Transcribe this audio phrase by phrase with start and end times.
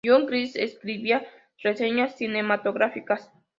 [0.03, 1.23] Judith Crist escribía
[1.61, 3.31] reseñas cinematográficas.